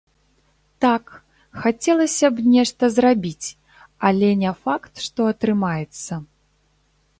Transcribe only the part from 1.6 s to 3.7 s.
хацелася б нешта зрабіць,